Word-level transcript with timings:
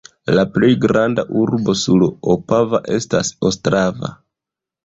La 0.35 0.43
plej 0.53 0.69
granda 0.85 1.25
urbo 1.43 1.75
sur 1.83 2.07
Opava 2.37 2.81
estas 2.97 3.33
Ostrava. 3.51 4.15